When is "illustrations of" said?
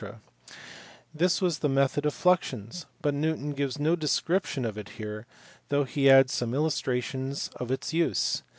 6.55-7.69